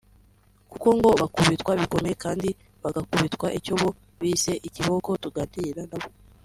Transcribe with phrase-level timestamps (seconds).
[0.71, 2.49] kuko ngo bakubitwa bikomeye kandi
[2.83, 3.89] bagakubitwa icyo bo
[4.19, 6.09] bise ikiboko tuganira nabo